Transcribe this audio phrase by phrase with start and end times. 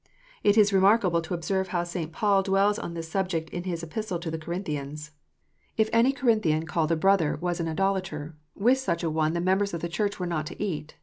[0.43, 2.11] It is remarkable to observe how St.
[2.11, 5.11] Paul dwells on this subject in his Epistle to the Corinthians.
[5.77, 6.03] If IDOLATRY.
[6.05, 6.11] 407 any
[6.57, 9.87] Corinthian called a brother was an idolator, with such an one the members of the
[9.89, 10.95] Church" were not to eat."